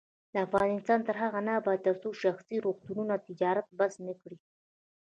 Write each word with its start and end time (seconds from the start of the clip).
افغانستان 0.47 0.99
تر 1.07 1.15
هغو 1.23 1.39
نه 1.47 1.51
ابادیږي، 1.59 1.83
ترڅو 1.87 2.09
شخصي 2.23 2.55
روغتونونه 2.65 3.13
تجارت 3.27 3.65
بس 3.79 3.93
نکړي. 4.07 4.37